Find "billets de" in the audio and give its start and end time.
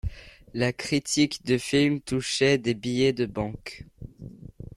2.73-3.27